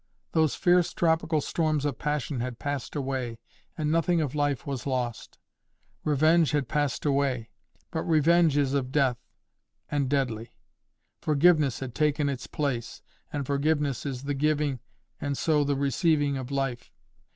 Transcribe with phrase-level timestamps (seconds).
[0.31, 3.37] Those fierce tropical storms of passion had passed away,
[3.77, 5.37] and nothing of life was lost.
[6.03, 7.51] Revenge had passed away,
[7.91, 9.19] but revenge is of death,
[9.91, 10.55] and deadly.
[11.21, 14.79] Forgiveness had taken its place, and forgiveness is the giving,
[15.19, 16.91] and so the receiving of life.